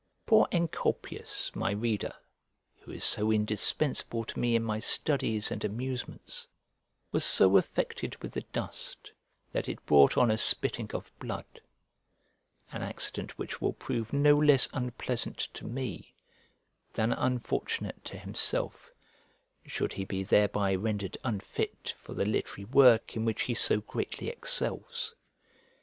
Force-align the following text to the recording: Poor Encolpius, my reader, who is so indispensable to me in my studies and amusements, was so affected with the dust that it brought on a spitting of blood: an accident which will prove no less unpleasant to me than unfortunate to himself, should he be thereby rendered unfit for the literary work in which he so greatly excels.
Poor 0.25 0.47
Encolpius, 0.51 1.55
my 1.55 1.69
reader, 1.69 2.15
who 2.79 2.91
is 2.91 3.03
so 3.03 3.31
indispensable 3.31 4.25
to 4.25 4.39
me 4.39 4.55
in 4.55 4.63
my 4.63 4.79
studies 4.79 5.51
and 5.51 5.63
amusements, 5.63 6.47
was 7.11 7.23
so 7.23 7.55
affected 7.55 8.15
with 8.19 8.31
the 8.31 8.41
dust 8.51 9.11
that 9.51 9.69
it 9.69 9.85
brought 9.85 10.17
on 10.17 10.31
a 10.31 10.39
spitting 10.39 10.89
of 10.95 11.11
blood: 11.19 11.61
an 12.71 12.81
accident 12.81 13.37
which 13.37 13.61
will 13.61 13.73
prove 13.73 14.11
no 14.11 14.35
less 14.39 14.67
unpleasant 14.73 15.37
to 15.37 15.65
me 15.67 16.15
than 16.93 17.13
unfortunate 17.13 18.03
to 18.03 18.17
himself, 18.17 18.89
should 19.67 19.93
he 19.93 20.03
be 20.03 20.23
thereby 20.23 20.73
rendered 20.73 21.19
unfit 21.23 21.93
for 21.95 22.15
the 22.15 22.25
literary 22.25 22.65
work 22.65 23.15
in 23.15 23.23
which 23.23 23.43
he 23.43 23.53
so 23.53 23.81
greatly 23.81 24.29
excels. 24.29 25.13